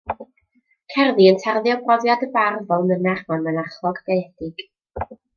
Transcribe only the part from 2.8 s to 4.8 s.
mynach mewn mynachlog gaeedig.